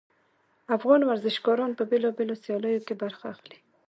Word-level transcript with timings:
افغان 0.77 1.01
ورزشګران 1.05 1.71
په 1.75 1.83
بیلابیلو 1.91 2.39
سیالیو 2.43 2.85
کې 2.87 2.93
برخه 3.01 3.25
اخلي 3.33 3.57